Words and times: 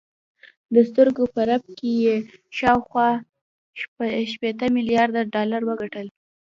د 0.73 0.75
سترګو 0.89 1.23
په 1.33 1.41
رپ 1.49 1.63
کې 1.77 1.91
یې 2.03 2.15
شاوخوا 2.57 3.09
شپېته 4.31 4.65
میلارده 4.75 5.21
ډالر 5.33 5.61
وګټل 5.65 6.07